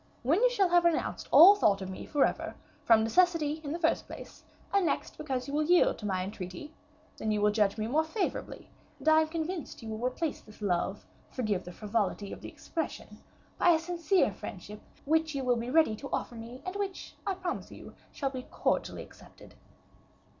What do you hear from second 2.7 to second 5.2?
from necessity in the first place, and, next,